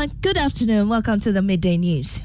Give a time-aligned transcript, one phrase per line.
[0.00, 0.88] Good afternoon.
[0.88, 2.22] Welcome to the Midday News.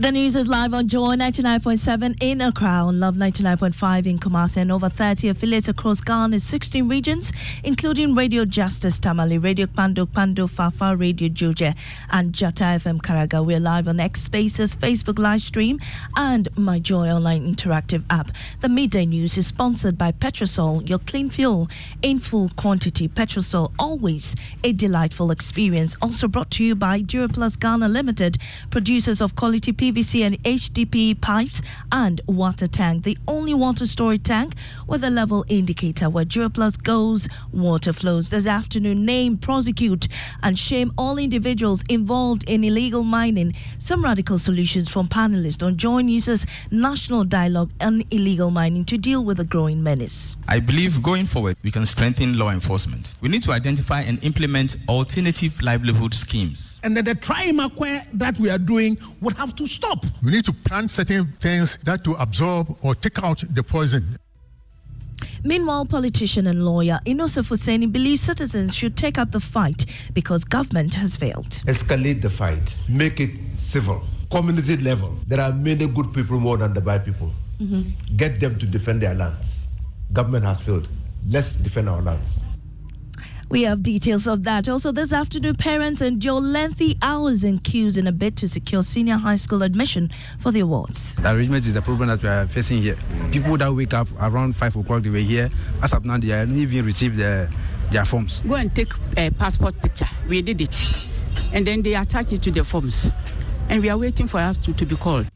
[0.00, 4.72] The news is live on Joy 99.7 in Accra, on Love 99.5 in Kumasi, and
[4.72, 7.34] over 30 affiliates across Ghana's 16 regions,
[7.64, 11.76] including Radio Justice Tamale, Radio Pando Pando Fafa, Radio Joje,
[12.12, 13.44] and Jata FM Karaga.
[13.44, 15.78] We're live on X Spaces, Facebook live stream,
[16.16, 18.30] and My Joy online interactive app.
[18.60, 21.68] The midday news is sponsored by Petrosol, your clean fuel
[22.00, 23.06] in full quantity.
[23.06, 25.94] Petrosol, always a delightful experience.
[26.00, 28.38] Also brought to you by Duraplus Ghana Limited,
[28.70, 33.02] producers of quality PVC and HDPE pipes and water tank.
[33.02, 34.54] The only water storage tank
[34.86, 38.30] with a level indicator where Duraplus goes, water flows.
[38.30, 40.06] This afternoon, name, prosecute,
[40.42, 43.54] and shame all individuals involved in illegal mining.
[43.78, 49.24] Some radical solutions from panelists on Joy News' national dialogue on illegal mining to deal
[49.24, 50.36] with the growing menace.
[50.46, 53.16] I believe going forward, we can strengthen law enforcement.
[53.20, 56.80] We need to identify and implement alternative livelihood schemes.
[56.84, 60.04] And then the trimaquare that we are doing would have to stop.
[60.22, 64.04] We need to plant certain things that to absorb or take out the poison.
[65.44, 70.94] Meanwhile, politician and lawyer Inusah Fuseini believes citizens should take up the fight because government
[70.94, 71.50] has failed.
[71.66, 75.14] Escalate the fight, make it civil, community level.
[75.26, 77.32] There are many good people more than the bad people.
[77.58, 78.16] Mm-hmm.
[78.16, 79.66] Get them to defend their lands.
[80.12, 80.88] Government has failed.
[81.26, 82.42] Let's defend our lands.
[83.50, 84.68] We have details of that.
[84.68, 89.16] Also, this afternoon, parents endure lengthy hours in queues in a bid to secure senior
[89.16, 91.16] high school admission for the awards.
[91.16, 92.96] The arrangement is the problem that we are facing here.
[93.32, 95.50] People that wake up around 5 o'clock, they were here.
[95.82, 97.50] As of now, they haven't even received their,
[97.90, 98.38] their forms.
[98.46, 100.06] Go and take a passport picture.
[100.28, 101.08] We did it.
[101.52, 103.10] And then they attach it to the forms.
[103.68, 105.26] And we are waiting for us to, to be called.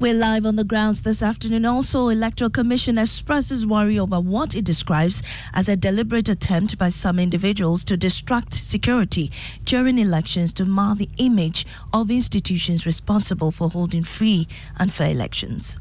[0.00, 1.66] We're live on the grounds this afternoon.
[1.66, 7.18] Also, Electoral Commission expresses worry over what it describes as a deliberate attempt by some
[7.18, 9.30] individuals to distract security
[9.66, 14.48] during elections to mar the image of institutions responsible for holding free
[14.78, 15.78] and fair elections.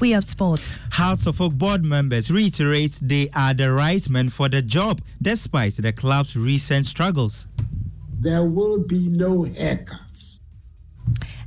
[0.00, 0.78] We have sports.
[0.92, 5.74] Hearts of Oak board members reiterate they are the right men for the job despite
[5.74, 7.48] the club's recent struggles.
[8.20, 10.38] There will be no haircuts.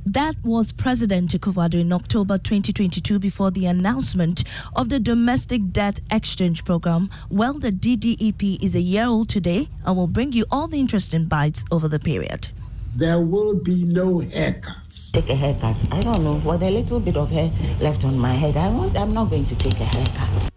[0.04, 6.64] That was President Akufo-Addo in October 2022 before the announcement of the Domestic Debt Exchange
[6.64, 7.08] Program.
[7.30, 9.68] Well, the DDEP is a year old today.
[9.86, 12.48] I will bring you all the interesting bites over the period
[12.94, 15.12] there will be no haircuts.
[15.12, 15.76] Take a haircut.
[15.92, 16.34] I don't know.
[16.44, 19.46] With a little bit of hair left on my head, I want, I'm not going
[19.46, 20.48] to take a haircut.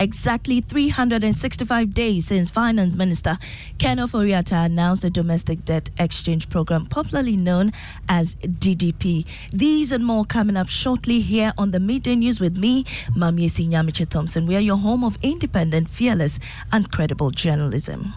[0.00, 3.36] Exactly 365 days since Finance Minister
[3.78, 7.72] Ken Ofori-Atta announced the Domestic Debt Exchange Program, popularly known
[8.08, 9.26] as DDP.
[9.52, 12.84] These and more coming up shortly here on the Midday News with me,
[13.16, 14.46] Mamiesi Nyamiche Thompson.
[14.46, 16.38] We are your home of independent, fearless,
[16.70, 18.14] and credible journalism.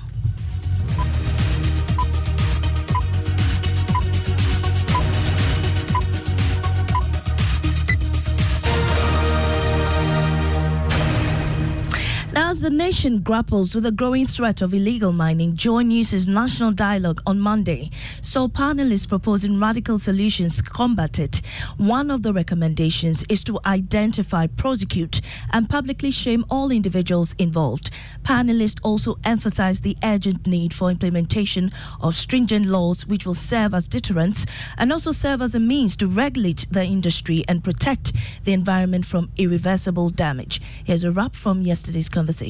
[12.51, 17.21] As the nation grapples with the growing threat of illegal mining, Joy News' national dialogue
[17.25, 17.89] on Monday
[18.19, 21.41] saw panelists proposing radical solutions to combat it.
[21.77, 25.21] One of the recommendations is to identify, prosecute,
[25.53, 27.89] and publicly shame all individuals involved.
[28.23, 33.87] Panelists also emphasized the urgent need for implementation of stringent laws which will serve as
[33.87, 34.45] deterrents
[34.77, 38.11] and also serve as a means to regulate the industry and protect
[38.43, 40.59] the environment from irreversible damage.
[40.83, 42.40] Here's a wrap from yesterday's conversation.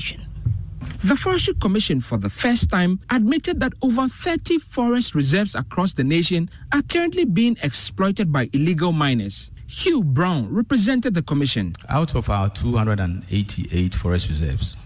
[1.04, 6.04] The Forestry Commission, for the first time, admitted that over 30 forest reserves across the
[6.04, 9.52] nation are currently being exploited by illegal miners.
[9.68, 11.74] Hugh Brown represented the commission.
[11.90, 14.78] Out of our 288 forest reserves,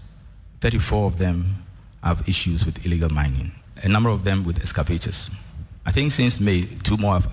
[0.60, 1.64] 34 of them
[2.02, 3.52] have issues with illegal mining,
[3.82, 5.34] a number of them with excavators.
[5.84, 7.30] I think since May, two more have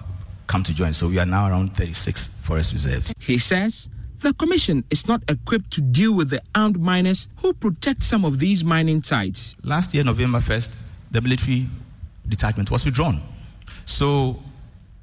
[0.48, 3.14] come to join, so we are now around 36 forest reserves.
[3.20, 3.90] He says
[4.24, 8.40] the Commission is not equipped to deal with the armed miners who protect some of
[8.40, 9.56] these mining sites.
[9.64, 11.68] Last year, November 1st, the military
[12.28, 13.22] detachment was withdrawn.
[13.86, 14.40] So,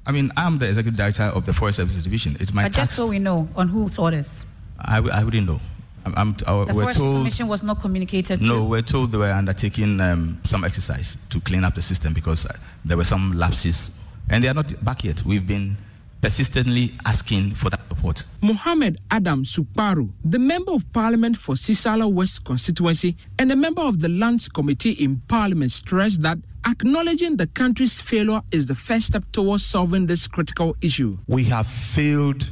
[0.07, 2.35] I mean, I'm the executive director of the Forest Services Division.
[2.39, 2.89] It's my but task.
[2.89, 4.43] Just so we know, on whose orders?
[4.79, 5.59] I, I wouldn't know.
[6.03, 8.63] I'm, I'm, I, the we're Forest told, Commission was not communicated No, to.
[8.63, 12.53] we're told they were undertaking um, some exercise to clean up the system because uh,
[12.83, 14.03] there were some lapses.
[14.31, 15.23] And they are not back yet.
[15.25, 15.77] We've been
[16.21, 18.23] persistently asking for that support.
[18.41, 23.99] Mohammed Adam Sukparu, the Member of Parliament for Sisala West constituency and a member of
[23.99, 29.23] the Lands Committee in Parliament, stressed that acknowledging the country's failure is the first step
[29.31, 31.17] towards solving this critical issue.
[31.27, 32.49] We have failed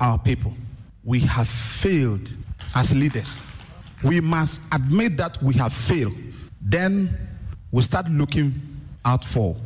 [0.00, 0.52] our people.
[1.04, 2.28] We have failed
[2.74, 3.40] as leaders.
[4.02, 6.14] We must admit that we have failed.
[6.60, 7.10] Then
[7.70, 8.52] we start looking
[9.04, 9.56] out for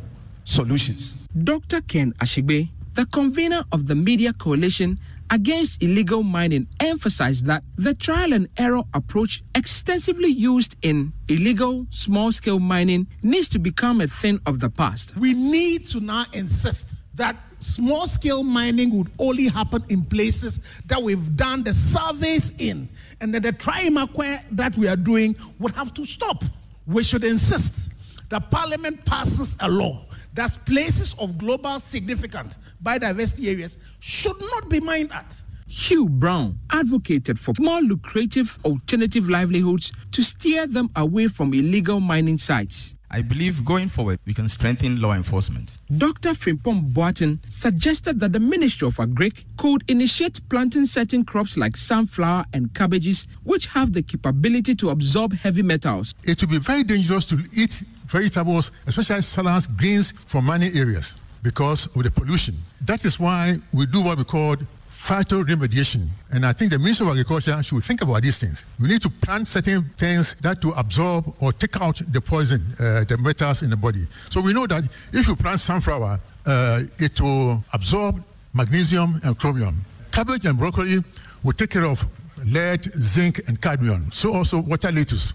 [0.43, 1.13] solutions.
[1.43, 1.81] Dr.
[1.81, 2.69] Ken Ashigbey,
[2.99, 4.99] the convener of the Media Coalition
[5.29, 12.33] Against Illegal Mining, emphasized that the trial and error approach extensively used in illegal small
[12.33, 15.15] scale mining needs to become a thing of the past.
[15.15, 21.01] We need to now insist that small scale mining would only happen in places that
[21.01, 22.89] we've done the surveys in,
[23.21, 26.43] and that the trimaquare that we are doing would have to stop.
[26.85, 27.93] We should insist
[28.27, 30.03] that Parliament passes a law
[30.33, 35.41] that places of global significant biodiversity areas should not be mined at.
[35.67, 42.39] Hugh Brown advocated for more lucrative alternative livelihoods to steer them away from illegal mining
[42.39, 42.95] sites.
[43.11, 45.79] I believe going forward, we can strengthen law enforcement.
[45.97, 46.29] Dr.
[46.29, 52.45] Frimpong Boateng suggested that the Ministry of Agric could initiate planting certain crops like sunflower
[52.53, 56.13] and cabbages, which have the capability to absorb heavy metals.
[56.23, 61.13] It would be very dangerous to eat vegetables, especially salads, greens from mining areas
[61.43, 62.55] because of the pollution.
[62.85, 64.55] That is why we do what we call
[64.89, 66.07] phytoremediation.
[66.31, 68.65] And I think the Minister of Agriculture should think about these things.
[68.79, 73.03] We need to plant certain things that to absorb or take out the poison, uh,
[73.05, 74.05] the metals in the body.
[74.29, 78.21] So we know that if you plant sunflower, uh, it will absorb
[78.53, 79.85] magnesium and chromium.
[80.11, 80.97] Cabbage and broccoli
[81.43, 82.03] will take care of
[82.45, 84.11] lead, zinc, and cadmium.
[84.11, 85.33] So also water lettuce,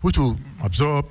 [0.00, 1.06] which will absorb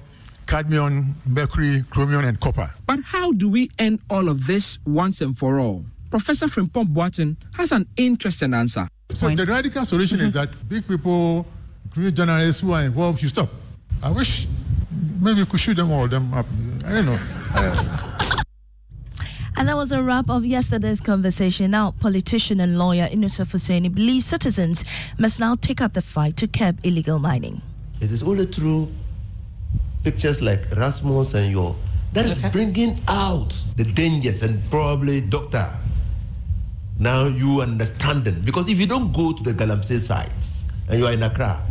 [0.49, 2.69] cadmium, mercury, chromium, and copper.
[2.87, 5.85] But how do we end all of this once and for all?
[6.09, 8.87] Professor Frimpong Boateng has an interesting answer.
[9.11, 10.51] So the radical solution is mm-hmm.
[10.51, 11.45] that big people,
[11.85, 13.49] including journalists who are involved, should stop.
[14.01, 14.47] I wish
[15.21, 16.47] maybe we could shoot them all them up.
[16.85, 17.19] I don't know.
[19.57, 21.71] And that was a wrap of yesterday's conversation.
[21.71, 24.85] Now, politician and lawyer Inusah Fuseini believes citizens
[25.17, 27.61] must now take up the fight to curb illegal mining.
[27.99, 28.87] It is only through
[30.03, 31.75] pictures like Rasmus and your
[32.13, 35.71] that is bringing out the dangers and probably doctor.
[36.97, 38.41] Now you understand them.
[38.43, 41.61] because if you don't go to the Galamsey sites and you are in Accra,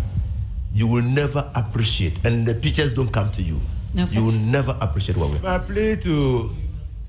[0.72, 3.60] you will never appreciate and the pictures don't come to you.
[3.98, 4.14] Okay.
[4.14, 5.46] You will never appreciate what we.
[5.46, 6.50] I play to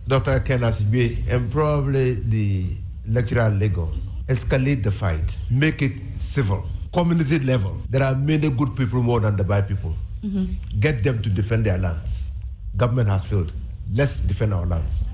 [0.08, 0.40] Dr.
[0.40, 2.66] Ken Ashigbey and probably the
[3.08, 4.00] lecturer at Legon.
[4.28, 7.78] Escalate the fight, make it civil, community level.
[7.90, 9.94] There are many good people more than the bad people.
[10.24, 10.80] Mm-hmm.
[10.80, 12.32] Get them to defend their lands.
[12.76, 13.54] Government has failed.
[13.92, 15.06] Let's defend our lands.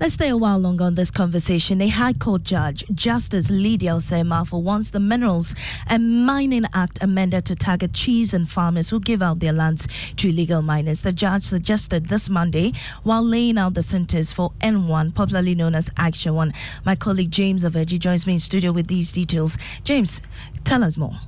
[0.00, 1.80] Let's stay a while longer on this conversation.
[1.80, 5.54] A High Court judge, Justice Lydia Osei-Marfo, wants the Minerals
[5.86, 10.30] and Mining Act amended to target chiefs and farmers who give out their lands to
[10.30, 11.02] illegal miners.
[11.02, 12.72] The judge suggested this Monday
[13.04, 16.52] while laying out the sentence for En Huang, popularly known as Aisha Huang.
[16.84, 19.58] My colleague James Avedzi joins me in studio with these details.
[19.84, 20.20] James,
[20.64, 21.20] tell us more.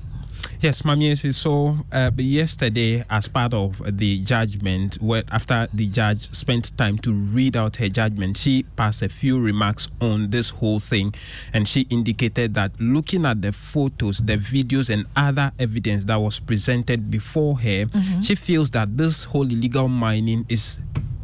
[0.61, 1.35] Yes, Mamiesi.
[1.35, 7.13] So uh, yesterday, as part of the judgment, where after the judge spent time to
[7.13, 11.15] read out her judgment, she passed a few remarks on this whole thing,
[11.53, 16.41] and she indicated that looking at the photos, the videos, and other evidence that was
[16.41, 17.85] presented before her,
[18.23, 20.79] she feels that this whole illegal mining is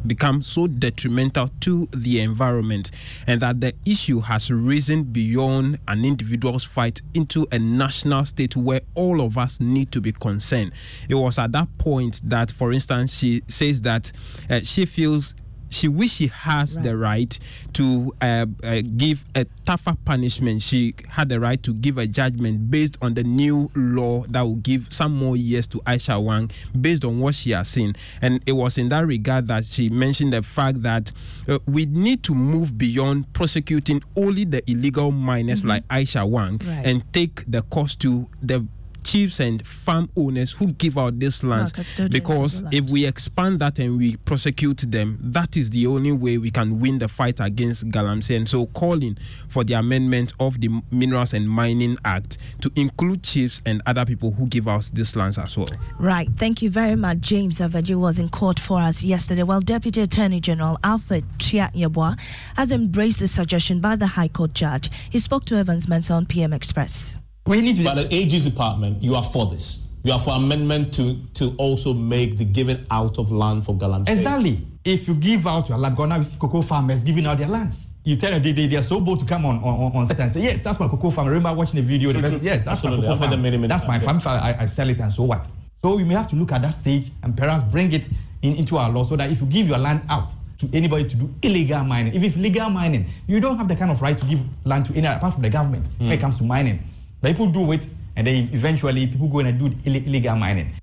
[0.05, 2.91] become so detrimental to the environment
[3.27, 8.81] and that the issue has risen beyond an individual's fight into a national state where
[8.95, 10.71] all of us need to be concerned.
[11.09, 14.11] It was at that point that, for instance, she says that
[14.49, 15.35] uh, she feels
[15.73, 17.37] she wish she has the right
[17.73, 20.61] to uh, uh, give a tougher punishment.
[20.61, 24.55] She had the right to give a judgment based on the new law that will
[24.57, 27.95] give some more years to Aisha Huang based on what she has seen.
[28.21, 31.11] And it was in that regard that she mentioned the fact that
[31.47, 36.85] uh, we need to move beyond prosecuting only the illegal miners like Aisha Huang Right.
[36.85, 38.65] and take the cost to the
[39.03, 41.71] chiefs and farm owners who give out these lands
[42.09, 46.37] because the if we expand that and we prosecute them that is the only way
[46.37, 49.17] we can win the fight against galamsey and so calling
[49.47, 54.31] for the amendment of the minerals and mining act to include chiefs and other people
[54.31, 55.67] who give out these lands as well
[55.99, 56.29] Right.
[56.37, 57.19] Thank you very much.
[57.21, 59.43] James Avedzi was in court for us yesterday.
[59.43, 62.19] While Deputy Attorney General Alfred Yeboah
[62.55, 64.89] has embraced the suggestion by the High Court judge.
[65.09, 67.17] He spoke to Evans Mensah on PM Express.
[67.45, 69.89] By the AG's department, you are for this.
[70.03, 74.09] You are for amendment to, to also make the giving out of land for Galamsey.
[74.09, 74.65] Exactly.
[74.85, 77.89] If you give out your land, gonna we see cocoa farmers giving out their lands.
[78.05, 80.19] you tell them they, they, they are so bold to come on, on, on set
[80.19, 81.27] and say, yes, that's my cocoa farm.
[81.27, 82.11] I remember watching the video.
[82.11, 82.39] True, the true.
[82.41, 83.07] yes, that's Absolutely.
[83.07, 83.41] my cocoa farm.
[83.41, 84.21] many, many that's my farm.
[84.25, 85.45] I, I sell it and so what?
[85.81, 88.05] So we may have to look at that stage and perhaps bring it
[88.41, 91.15] in, into our law so that if you give your land out to anybody to
[91.17, 94.25] do illegal mining, if it's legal mining, you don't have the kind of right to
[94.25, 96.21] give land to any apart from the government when it hmm.
[96.21, 96.79] comes to mining.
[97.23, 97.85] People do it
[98.17, 100.75] and then eventually people go in and do illegal mining.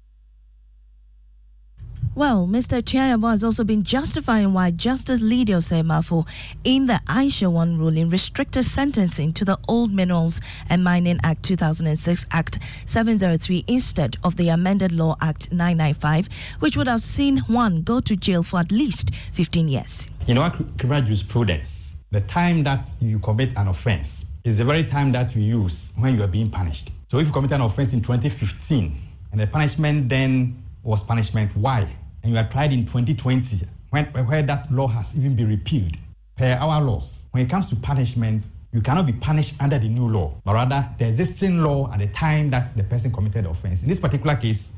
[2.15, 2.83] Well, Mr.
[2.83, 6.27] Tuah-Yeboah has also been justifying why Justice Lydia Osei-Marfo
[6.65, 12.27] in the Aisha Huang ruling restricted sentencing to the Old Minerals and Mining Act 2006
[12.33, 16.29] Act 703 instead of the amended Law Act 995,
[16.59, 20.09] which would have seen one go to jail for at least 15 years.
[20.27, 24.85] In our cr- criminal jurisprudence, the time that you commit an offense is the very
[24.85, 26.91] time that you use when you are being punished.
[27.09, 29.01] So if you commit an offense in 2015
[29.33, 34.43] and the punishment then was punishment Y, and you are tried in 2020, when, where
[34.43, 35.97] that law has even been repealed,
[36.37, 40.09] per our laws, when it comes to punishment, you cannot be punished under the new
[40.09, 43.83] law, but rather the existing law at the time that the person committed the offense.
[43.83, 44.69] In this particular case,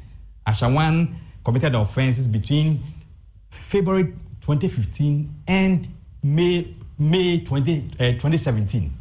[0.46, 1.14] Aisha Huang
[1.44, 2.82] committed the offenses between
[3.50, 5.88] February 2015 and
[6.22, 8.92] May May 20, uh, 2017.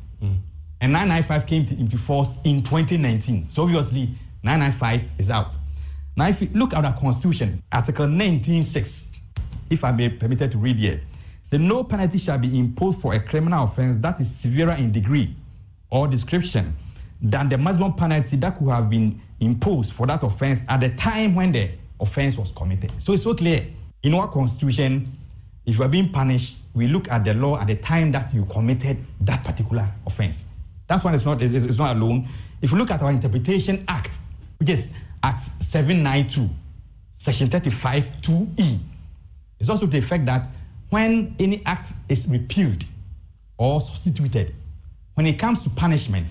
[0.81, 3.49] And 995 came to, into force in 2019.
[3.49, 4.09] So obviously,
[4.43, 5.55] 995 is out.
[6.17, 9.05] Now, if you look at our constitution, Article 19.6,
[9.69, 11.01] if I may permitted to read here,
[11.43, 15.35] say no penalty shall be imposed for a criminal offense that is severer in degree
[15.91, 16.75] or description
[17.21, 21.35] than the maximum penalty that could have been imposed for that offense at the time
[21.35, 21.69] when the
[21.99, 22.91] offense was committed.
[22.97, 23.67] So it's so clear.
[24.01, 25.15] In our constitution,
[25.63, 28.45] if you are being punished, we look at the law at the time that you
[28.45, 30.43] committed that particular offense.
[30.91, 32.27] That one is not, is, is not alone.
[32.61, 34.11] If you look at our Interpretation Act,
[34.57, 34.91] which is
[35.23, 36.49] Act 792,
[37.17, 38.77] Section 35 2E,
[39.57, 40.49] it's also the effect that
[40.89, 42.83] when any act is repealed
[43.57, 44.53] or substituted,
[45.13, 46.27] when it comes to punishment,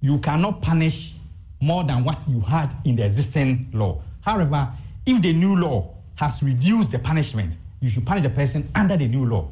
[0.00, 1.16] you cannot punish
[1.60, 4.00] more than what you had in the existing law.
[4.22, 4.72] However,
[5.04, 9.06] if the new law has reduced the punishment, you should punish the person under the
[9.06, 9.50] new law.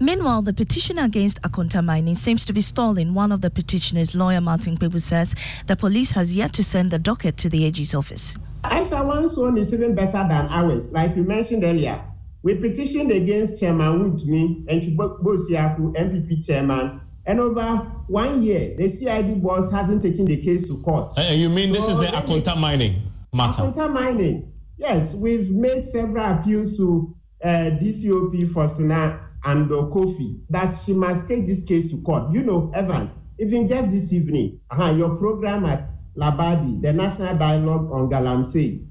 [0.00, 3.14] Meanwhile, the petition against Akonta mining seems to be stalling.
[3.14, 5.34] One of the petitioners, lawyer Martin Kpebu, says
[5.66, 8.36] the police has yet to send the docket to the AG's office.
[8.64, 10.90] Aisha Huang's one is even better than ours.
[10.90, 12.00] Like you mentioned earlier,
[12.42, 17.62] we petitioned against Chairman Wontumi and Boasiako, NPP chairman, and over
[18.06, 21.12] one year, the CID boss hasn't taken the case to court.
[21.18, 23.02] Uh, you mean this is the then- Akonta mining
[23.34, 23.62] matter?
[23.62, 24.50] Akonta mining.
[24.78, 27.48] Yes, we've made several appeals to uh,
[27.80, 32.30] DCOP Faustina and uh, Kofi that she must take this case to court.
[32.32, 37.90] You know, Evans, even just this evening, uh your program at Labadi, the National Dialogue
[37.90, 38.86] on Galamsey,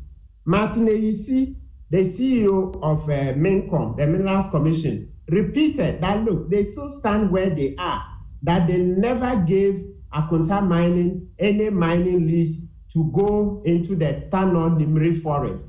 [0.46, 1.56] Martin Ayisi,
[1.92, 3.34] the CEO of uh,
[3.98, 8.04] the Minerals Commission, repeated that look, they still stand where they are,
[8.42, 12.62] that they never gave Akonta mining any mining lease
[12.94, 15.68] to go into the Tano Nimiri forest.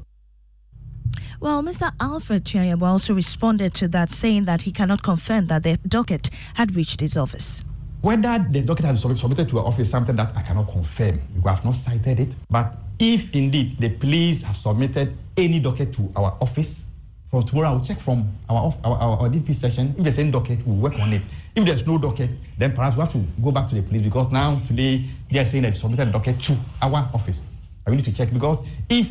[1.40, 1.92] Well, Mr.
[2.00, 6.74] Alfred Tuah-Yeboah also responded to that, saying that he cannot confirm that the docket had
[6.74, 7.62] reached his office.
[8.00, 11.20] Whether the docket has been submitted to our office something that I cannot confirm.
[11.40, 12.34] We have not cited it.
[12.50, 16.82] But if indeed the police have submitted any docket to our office,
[17.30, 19.94] for tomorrow I'll check from our, our, our, our DP session.
[19.96, 21.22] If there's any docket, we'll work on it.
[21.54, 24.28] If there's no docket, then perhaps we have to go back to the police because
[24.32, 27.44] now today they are saying that they submitted a docket to our office.
[27.86, 29.08] I will need to check because if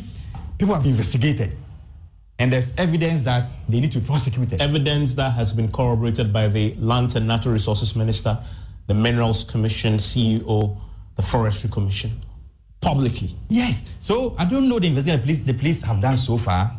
[0.58, 1.56] people have been investigated
[2.38, 4.60] and there's evidence that they need to prosecute it.
[4.60, 8.38] Evidence that has been corroborated by the Lands and Natural Resources Minister,
[8.86, 10.76] the Minerals Commission CEO,
[11.16, 12.20] the Forestry Commission,
[12.80, 13.30] publicly.
[13.48, 13.88] Yes.
[13.98, 16.76] So I don't know the investigation the police, the police have done so far.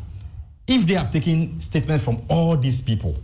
[0.66, 3.16] If they have taken statements from all these people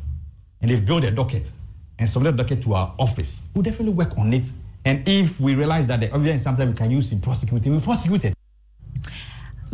[0.61, 1.49] and they've built a docket
[1.97, 4.45] and submitted a docket to our office, we'll definitely work on it.
[4.83, 7.81] And if we realize that the evidence is something we can use in prosecuting, we'll
[7.81, 8.33] prosecute it.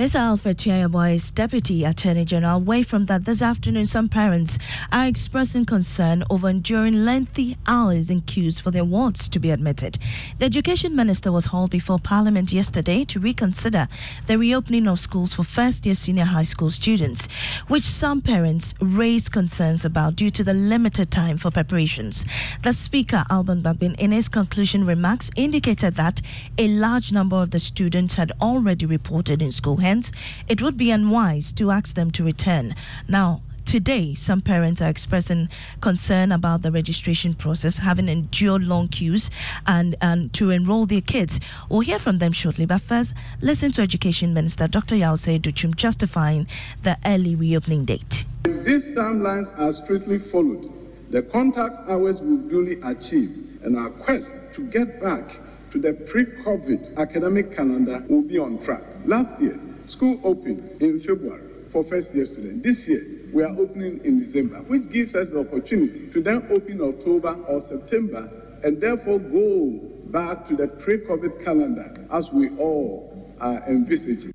[0.01, 0.15] Mr.
[0.15, 2.58] Alfred Tuah-Yeboah is Deputy Attorney General.
[2.58, 4.58] Away from that, this afternoon, some parents
[4.91, 10.00] are expressing concern over enduring lengthy hours in queues for their wards to be admitted.
[10.39, 13.88] The Education Minister was hauled before Parliament yesterday to reconsider
[14.25, 17.27] the reopening of schools for first year senior high school students,
[17.67, 22.25] which some parents raised concerns about due to the limited time for preparations.
[22.63, 26.24] The Speaker, Alban Bagbin, in his conclusion remarks, indicated that
[26.58, 29.77] a large number of the students had already reported in school.
[29.91, 30.13] Hence,
[30.48, 32.75] it would be unwise to ask them to return.
[33.10, 35.48] Now, Today, some parents are expressing
[35.81, 39.29] concern about the registration process, having endured long queues
[39.67, 41.39] and, and to enroll their kids.
[41.69, 44.95] We'll hear from them shortly, but first, listen to Education Minister Dr.
[44.95, 46.48] Yaw Osei Adutwum justifying
[46.81, 48.25] the early reopening date.
[48.45, 50.71] If these timelines are strictly followed,
[51.12, 55.25] The contact hours will duly achieve, and our quest to get back
[55.71, 58.81] to the pre-COVID academic calendar will be on track.
[59.05, 59.60] Last year,
[59.91, 62.63] school opened in February for first year students.
[62.63, 66.81] This year, we are opening in December, which gives us the opportunity to then open
[66.81, 68.29] October or September
[68.63, 69.69] and therefore go
[70.12, 74.31] back to the pre-COVID calendar as we all are envisaging.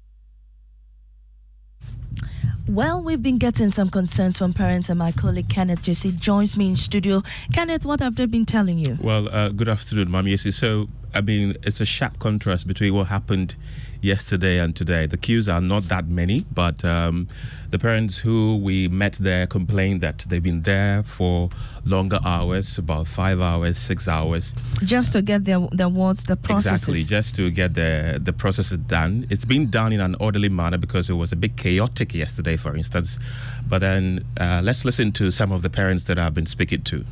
[2.69, 6.71] Well, we've been getting some concerns from parents, and my colleague Kenneth Jesse joins me
[6.71, 7.23] in studio.
[7.53, 8.99] Kenneth, what have they been telling you?
[9.01, 10.31] Well, uh, good afternoon, Mami.
[10.31, 13.55] Yes, so, I mean, it's a sharp contrast between what happened
[14.01, 15.07] yesterday and today.
[15.07, 17.29] The queues are not that many, but um,
[17.71, 21.51] the parents who we met there complained that they've been there for
[21.85, 24.53] longer hours, about five hours, six hours.
[24.83, 26.89] Just to get their, their words, the processes.
[26.89, 29.27] Exactly, just to get the, the processes done.
[29.31, 32.77] It's been done in an orderly manner because it was a bit chaotic yesterday, for
[32.77, 33.19] instance.
[33.69, 37.05] But then uh, let's listen to some of the parents that I've been speaking to.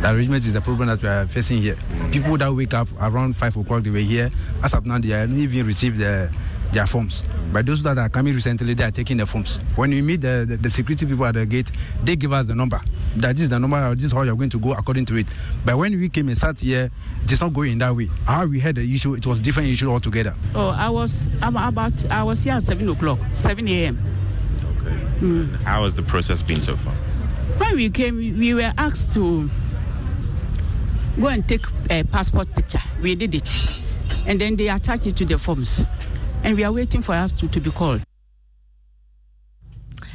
[0.00, 1.76] The arrangement is the problem that we are facing here.
[2.12, 4.30] People that wake up around 5 o'clock, they were here.
[4.62, 6.30] As of now, they haven't even received their,
[6.72, 7.22] their forms.
[7.52, 9.58] But those that are coming recently, they are taking the forms.
[9.76, 11.70] When we meet the, the, the, security people at the gate,
[12.02, 12.80] they give us the number.
[13.16, 15.26] That this is the number, this is how you're going to go according to it.
[15.64, 16.90] But when we came and sat here,
[17.22, 18.10] it is not going that way.
[18.26, 20.34] How we had the issue, it was different issue altogether.
[20.54, 24.02] Oh, I was I'm about, I was here at 7 o'clock, 7 a.m.
[24.80, 24.96] Okay.
[25.20, 25.62] Mm.
[25.62, 26.92] How has the process been so far?
[27.58, 29.48] When we came, we were asked to
[31.20, 32.80] go and take a passport picture.
[33.00, 33.82] We did it.
[34.26, 35.84] And then they attached it to the forms.
[36.42, 38.02] And we are waiting for us to, to be called.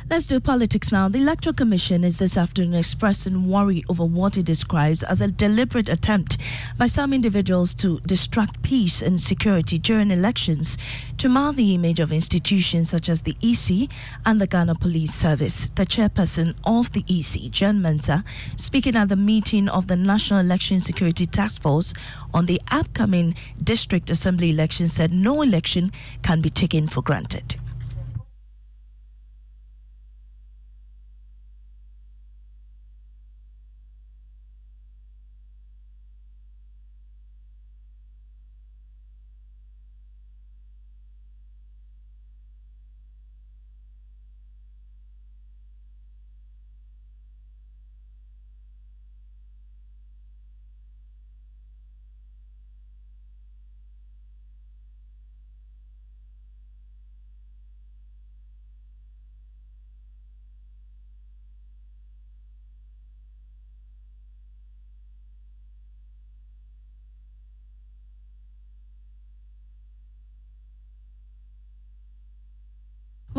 [0.09, 1.07] Let's do politics now.
[1.07, 5.87] The Electoral Commission is this afternoon expressing worry over what it describes as a deliberate
[5.87, 6.37] attempt
[6.79, 10.79] by some individuals to distract peace and security during elections
[11.17, 13.87] to mar the image of institutions such as the EC
[14.25, 15.69] and the Ghana Police Service.
[15.75, 18.23] The chairperson of the EC, Jean Mensa,
[18.55, 21.93] speaking at the meeting of the National Election Security Task Force
[22.33, 25.91] on the upcoming District Assembly election, said no election
[26.23, 27.57] can be taken for granted.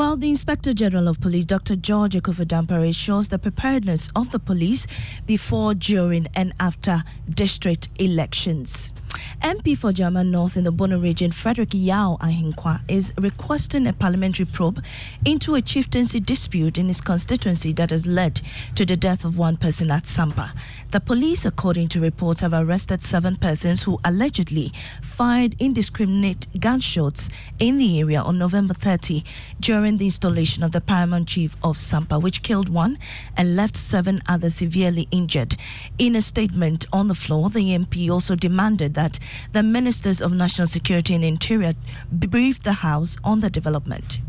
[0.01, 1.77] While the Inspector General of Police, Dr.
[1.77, 4.87] George Akuffo-Dampare, shows the preparedness of the police
[5.27, 8.95] before, during, and after district elections.
[9.43, 14.47] MP for Jaman North in the Bono region, Frederick Yao Ahenkwah, is requesting a parliamentary
[14.47, 14.83] probe
[15.25, 18.41] into a chieftaincy dispute in his constituency that has led
[18.75, 20.53] to the death of one person at Sampa.
[20.91, 27.79] The police, according to reports, have arrested seven persons who allegedly fired indiscriminate gunshots in
[27.79, 29.25] the area on November 30
[29.59, 32.99] during the installation of the paramount chief of Sampa, which killed one
[33.37, 35.57] and left seven others severely injured.
[35.99, 39.10] In a statement on the floor, the MP also demanded that
[39.53, 41.75] the ministers of national security and interior
[42.13, 44.21] briefed the House on the development.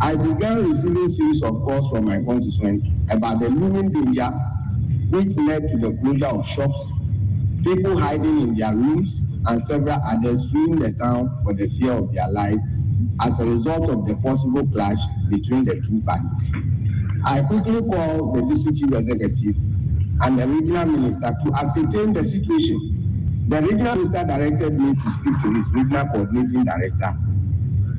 [0.00, 4.30] I began receiving series of calls from my constituents about the looming danger
[5.10, 6.90] which led to the closure of shops,
[7.62, 12.12] people hiding in their rooms, and several others fleeing the town for the fear of
[12.14, 12.58] their life
[13.20, 16.30] as a result of the possible clash between the two parties.
[17.24, 19.56] I quickly called the district executive
[20.22, 22.91] and the regional minister to ascertain the situation
[23.48, 27.16] the regional minister directed me to speak to his regional coordinating director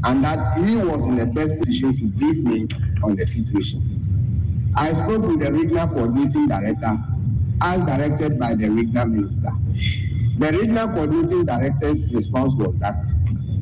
[0.05, 2.67] and that he was in the best position to brief me
[3.03, 3.89] on the situation.
[4.75, 6.97] I spoke with the regional coordinating director
[7.61, 9.51] as directed by the regional minister.
[10.39, 13.05] The regional coordinating director's response was that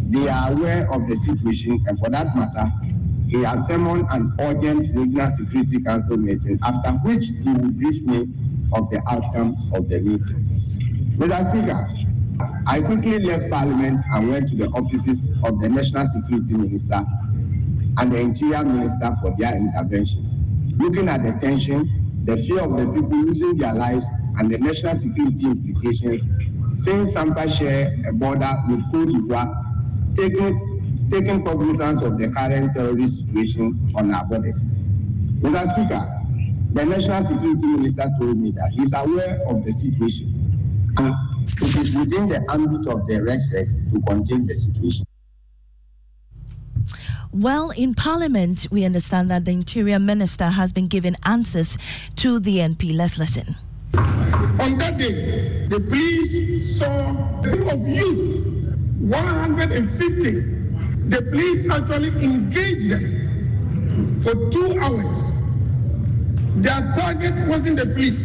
[0.09, 2.71] they are aware of the situation and for that matter,
[3.27, 8.27] he has summoned an urgent regional security council meeting after which he will brief me
[8.73, 10.50] of the outcome of the meeting.
[11.21, 11.51] Mr.
[11.51, 11.87] Speaker,
[12.39, 17.05] uh, I quickly left Parliament and went to the offices of the National Security Minister
[17.99, 20.73] and the Interior Minister for their intervention.
[20.79, 24.03] Looking at the tension, the fear of the people losing their lives,
[24.39, 26.23] and the national security implications,
[26.83, 29.53] since Sampa share a border with Cote d'Ivoire,
[30.17, 34.57] taking, taking cognizance of the current terrorist situation on our borders.
[35.37, 35.71] Mr.
[35.73, 36.19] Speaker,
[36.73, 40.30] the national security minister told me that he's aware of the situation
[40.97, 41.15] and
[41.61, 45.05] it is within the ambit of the RegSec to contain the situation.
[47.31, 51.77] Well, in Parliament, we understand that the Interior Minister has been giving answers
[52.17, 52.93] to the MP.
[52.93, 53.55] Let's listen.
[53.93, 60.31] On that day, the police saw a group of youth, 150.
[61.09, 65.31] The police actually engaged them for two hours.
[66.57, 68.19] Their target wasn't the police.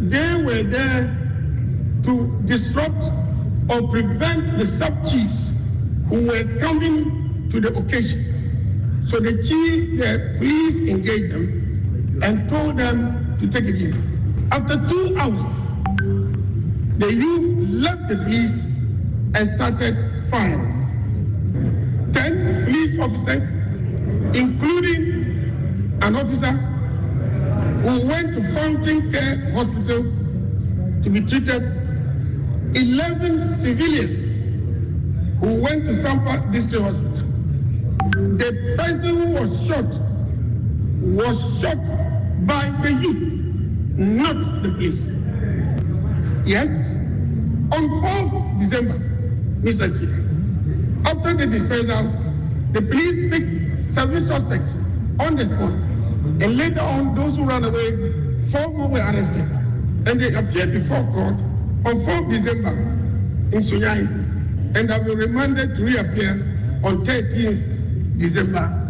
[0.00, 1.23] They were there
[2.04, 3.02] to disrupt
[3.70, 5.50] or prevent the sub-chiefs
[6.08, 9.06] who were coming to the occasion.
[9.08, 14.00] So the chief, the police engaged them and told them to take it easy.
[14.52, 15.46] After two hours,
[16.98, 18.52] the youth left the police
[19.34, 19.96] and started
[20.30, 20.70] firing.
[22.14, 23.42] Ten police officers,
[24.34, 26.52] including an officer
[27.82, 30.02] who went to Fountain Care Hospital
[31.02, 31.83] to be treated,
[32.74, 37.24] 11 civilians who went to Sampa District Hospital.
[38.36, 39.84] The person who was shot
[41.00, 41.78] was shot
[42.46, 43.34] by the youth
[43.96, 45.00] not the police.
[46.44, 46.68] Yes,
[47.72, 48.98] on 4th December,
[49.62, 49.88] Mr.
[49.98, 52.12] Chief, after the dispersal,
[52.72, 54.70] the police picked seven suspects
[55.20, 55.72] on the spot,
[56.42, 58.12] and later on, those who ran away,
[58.50, 59.48] four more were arrested,
[60.06, 61.36] and they appeared before court
[61.84, 62.70] on 4th December
[63.56, 68.80] in Sunyani, and have been remanded to reappear on 13th December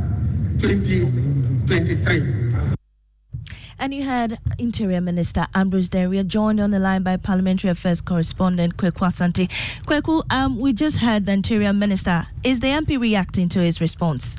[0.60, 2.44] 2023.
[3.78, 8.76] And you had Interior Minister Ambrose Dery joined on the line by Parliamentary Affairs correspondent
[8.76, 9.50] Kweku Asante.
[9.84, 12.28] Kweku, um, we just heard the Interior Minister.
[12.44, 14.36] Is the MP reacting to his response?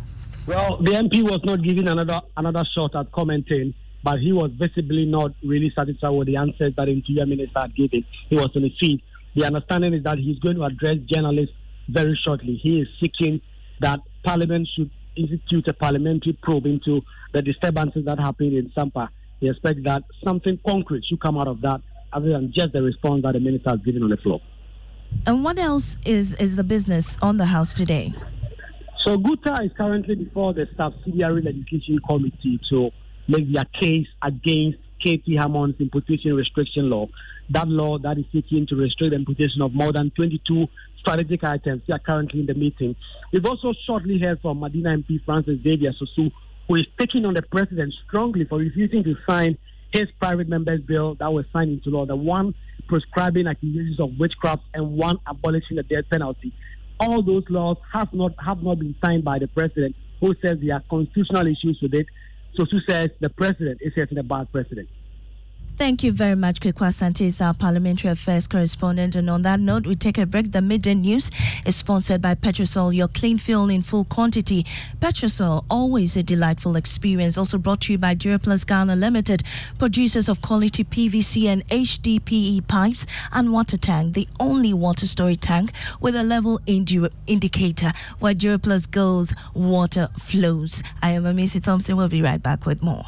[0.47, 3.73] Well, the MP was not giving another another shot at commenting,
[4.05, 7.75] but he was visibly not really satisfied with the answers that the Interior Minister had
[7.75, 8.05] given.
[8.29, 9.01] He was on his feet.
[9.35, 11.55] The understanding is that he's going to address journalists
[11.89, 12.59] very shortly.
[12.61, 13.41] He is seeking
[13.81, 17.01] that Parliament should institute a parliamentary probe into
[17.33, 21.61] the disturbances that happened in Sampa He expects that something concrete should come out of
[21.61, 21.81] that
[22.13, 24.39] other than just the response that the minister has given on the floor.
[25.25, 28.13] And what else is, is the business on the House today?
[28.99, 32.91] So Guta is currently before the subsidiary legislation committee to
[33.27, 37.07] make their case against KT Hammond's importation restriction law.
[37.49, 40.67] That law that is seeking to restrict the importation of more than 22
[40.99, 41.83] strategic items.
[41.87, 42.95] They are currently in the meeting.
[43.31, 46.31] We've also shortly heard from Madina MP Francis Xavier Sosu,
[46.67, 49.57] who is taking on the president strongly for refusing to sign
[49.93, 52.53] his private members bill that was signed into law, the one
[52.87, 56.53] prescribing accusations of witchcraft and one abolishing the death penalty.
[56.99, 60.75] All those laws have not have not been signed by the president, who says there
[60.75, 62.07] are constitutional issues with it.
[62.57, 64.89] So who says the president is setting a bad precedent.
[65.77, 69.13] Thank you very much, Kweku Asante, is our parliamentary affairs correspondent.
[69.13, 70.53] And on that note, we take a break.
[70.53, 71.31] The midday news
[71.65, 74.65] is sponsored by Petrosol, your clean fuel in full quantity.
[75.01, 77.37] Petrosol, always a delightful experience.
[77.37, 79.43] Also brought to you by Duraplus Ghana Limited,
[79.77, 85.73] producers of quality PVC and HDPE pipes and water tank, the only water storage tank
[85.99, 90.81] with a level indi- indicator where Duraplus goes, water flows.
[91.01, 91.97] I am Amisi Thompson.
[91.97, 93.07] We'll be right back with more.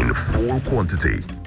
[0.00, 1.39] in full quantity.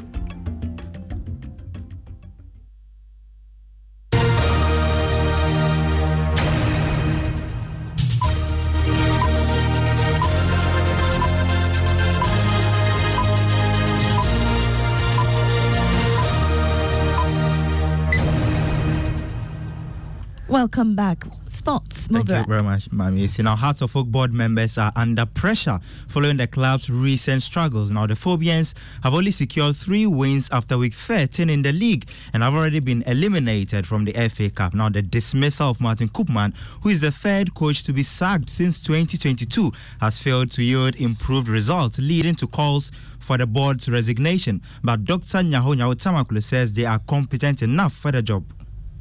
[20.64, 21.26] Welcome back.
[21.50, 22.38] Sports, Thank Mubarak.
[22.38, 23.30] you very much, Mami.
[23.30, 27.92] See, now, Hearts of Oak board members are under pressure following the club's recent struggles.
[27.92, 28.74] Now, the Phobians
[29.04, 33.04] have only secured three wins after week 13 in the league and have already been
[33.08, 34.74] eliminated from the FA Cup.
[34.74, 38.80] Now, the dismissal of Martin Koopman, who is the third coach to be sacked since
[38.80, 44.62] 2022, has failed to yield improved results, leading to calls for the board's resignation.
[44.82, 45.40] But Dr.
[45.40, 48.46] Nyaho Nyaho says they are competent enough for the job.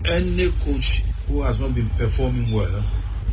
[0.06, 2.82] Any coach who has not been performing well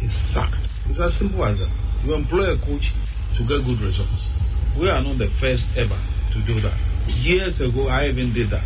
[0.01, 0.57] is sacked.
[0.89, 1.69] It's as simple as that.
[2.05, 2.93] You employ a coach
[3.35, 4.33] to get good results.
[4.77, 5.97] We are not the first ever
[6.31, 6.73] to do that.
[7.07, 8.63] Years ago, I even did that.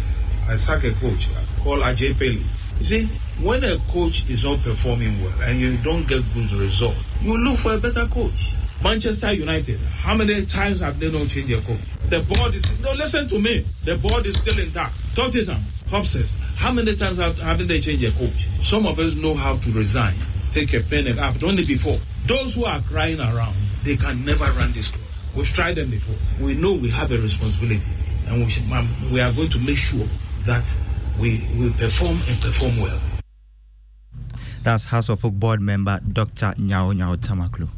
[0.47, 1.27] I sacked a coach
[1.63, 2.43] called Ajay Pele.
[2.79, 3.05] You see,
[3.41, 7.57] when a coach is not performing well and you don't get good results, you look
[7.57, 8.55] for a better coach.
[8.83, 11.79] Manchester United, how many times have they not changed their coach?
[12.09, 13.65] The board is no listen to me.
[13.85, 14.93] The board is still intact.
[15.15, 15.61] Tottenham,
[15.93, 16.25] Hobson,
[16.57, 18.47] how many times have, haven't they changed their coach?
[18.65, 20.15] Some of us know how to resign,
[20.51, 21.97] take a pen and I've done it before.
[22.25, 23.53] Those who are crying around,
[23.83, 25.05] they can never run this club.
[25.35, 26.15] We've tried them before.
[26.43, 27.91] We know we have a responsibility,
[28.25, 30.07] and we, should, um, we are going to make sure
[30.47, 30.65] that
[31.19, 32.99] we, we perform and perform well.
[34.63, 36.55] That's Hearts of Oak board member Dr.
[36.57, 37.69] Nyaho Nyaho Tamakloe.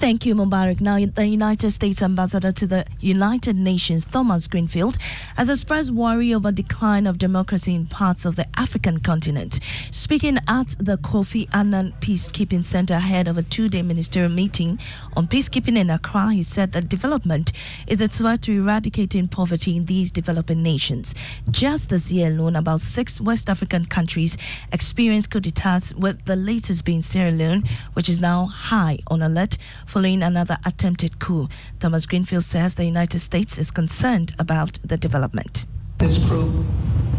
[0.00, 0.80] Thank you, Mubarak.
[0.80, 4.96] Now, the United States ambassador to the United Nations, Thomas Greenfield,
[5.36, 9.60] has expressed worry over the decline of democracy in parts of the African continent.
[9.90, 14.78] Speaking at the Kofi Annan Peacekeeping Center ahead of a two-day ministerial meeting
[15.18, 17.52] on peacekeeping in Accra, he said that development
[17.86, 21.14] is a threat to eradicating poverty in these developing nations.
[21.50, 24.38] Just this year alone, about six West African countries
[24.72, 29.58] experienced coup d'etats, with the latest being Sierra Leone, which is now high on alert
[29.90, 31.48] following another attempted coup.
[31.80, 35.66] Thomas Greenfield says the United States is concerned about the development.
[35.98, 36.64] This group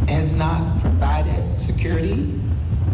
[0.08, 2.34] has not provided security.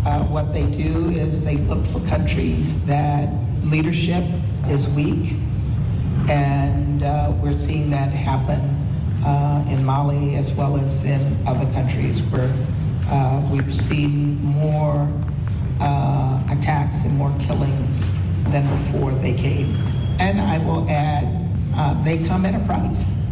[0.03, 4.23] Uh, what they do is they look for countries that leadership
[4.67, 5.33] is weak,
[6.27, 8.59] and uh, we're seeing that happen
[9.23, 12.51] uh, in Mali as well as in other countries where
[13.09, 15.07] uh, we've seen more
[15.79, 18.09] uh, attacks and more killings
[18.51, 19.75] than before they came.
[20.19, 21.27] And I will add,
[21.75, 23.23] uh, they come at a price.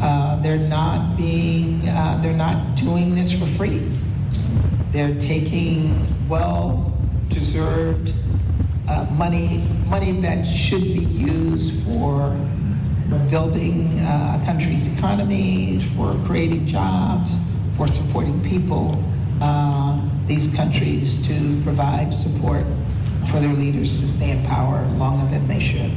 [0.00, 3.82] Uh, they're not being, uh, they're not doing this for free.
[4.92, 8.12] They're taking well-deserved
[8.88, 12.30] uh, money, money that should be used for
[13.30, 17.38] building uh, a country's economy, for creating jobs,
[17.76, 19.02] for supporting people,
[19.40, 22.64] uh, these countries to provide support
[23.30, 25.92] for their leaders to stay in power longer than they should.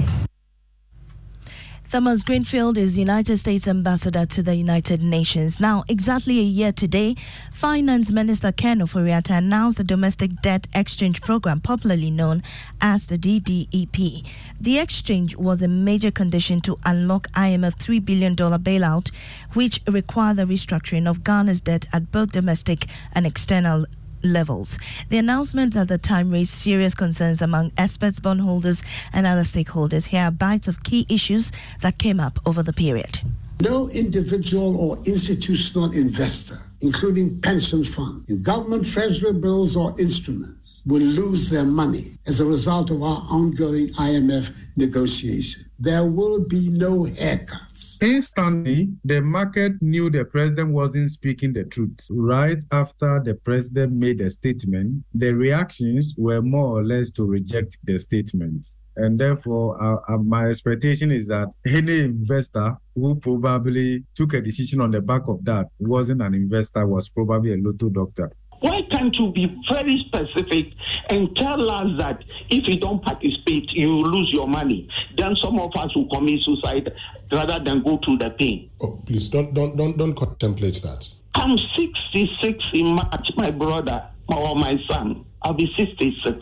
[1.92, 5.60] Thomas Greenfield is United States Ambassador to the United Nations.
[5.60, 7.16] Now, exactly a year today,
[7.52, 12.44] Finance Minister Ken Oforiatta announced the Domestic Debt Exchange Program, popularly known
[12.80, 14.24] as the DDEP.
[14.62, 19.10] The exchange was a major condition to unlock IMF $3 billion bailout,
[19.54, 23.88] which required the restructuring of Ghana's debt at both domestic and external
[24.24, 24.78] levels.
[25.10, 30.08] The announcement at the time raised serious concerns among experts, bondholders, and other stakeholders.
[30.08, 31.52] Here are bites of key issues
[31.82, 33.22] that came up over the period.
[33.62, 41.02] No individual or institutional investor, including pension funds, in government treasury bills or instruments, will
[41.02, 45.66] lose their money as a result of our ongoing IMF negotiation.
[45.78, 48.02] There will be no haircuts.
[48.02, 52.06] Instantly, the market knew the president wasn't speaking the truth.
[52.10, 57.78] Right after the president made a statement, the reactions were more or less to reject
[57.86, 58.66] the statement.
[59.00, 64.82] And therefore, uh, uh, my expectation is that any investor who probably took a decision
[64.82, 68.32] on the back of that wasn't an investor, was probably a lotto doctor.
[68.60, 70.74] Why can't you be very specific
[71.10, 74.90] and tell us that if you don't participate, you lose your money?
[75.18, 76.92] Then some of us will commit suicide
[77.32, 78.70] rather than go through the pain.
[78.82, 81.08] Oh, please don't don't don't don't contemplate that.
[81.36, 85.24] I'm 66 in March, my brother or my son.
[85.44, 86.38] I'll be 66.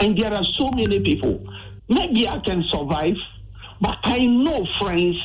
[0.00, 1.46] And there are so many people.
[1.88, 3.16] Maybe I can survive,
[3.80, 5.16] but I know friends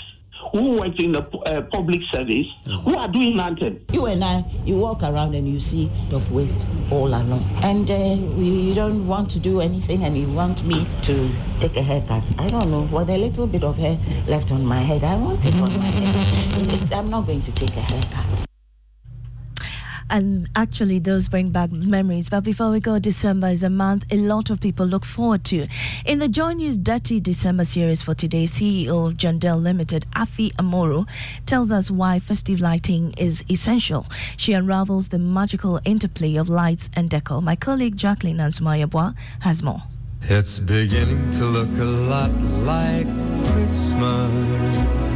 [0.53, 3.83] who work in the uh, public service who are doing nothing.
[3.91, 7.43] You and I, you walk around and you see of waste all along.
[7.63, 11.81] And uh, you don't want to do anything and you want me to take a
[11.81, 12.23] haircut.
[12.39, 12.81] I don't know.
[12.95, 15.85] With a little bit of hair left on my head, I want it on my
[15.85, 16.61] head.
[16.73, 18.46] It's- I'm not going to take a haircut.
[20.09, 22.29] And actually, those bring back memories.
[22.29, 25.67] But before we go, December is a month a lot of people look forward to.
[26.05, 31.05] In the Joy News Dirty December series for today, CEO of Jandel Limited, Afi Amoro,
[31.45, 34.05] tells us why festive lighting is essential.
[34.37, 37.41] She unravels the magical interplay of lights and decor.
[37.41, 39.83] My colleague Jacqueline Ansumaya has more.
[40.23, 42.31] It's beginning to look a lot
[42.65, 43.07] like
[43.53, 45.06] Christmas.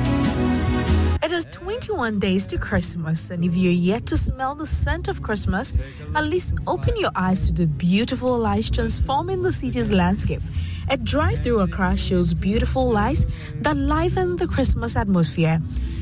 [1.24, 5.22] It is 21 days to Christmas, and if you're yet to smell the scent of
[5.22, 5.72] Christmas,
[6.16, 10.42] at least open your eyes to the beautiful lights transforming the city's landscape.
[10.90, 15.62] A drive through Accra shows beautiful lights that liven the Christmas atmosphere.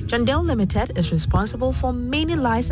[0.09, 2.67] Jandel Limited is responsible for many lights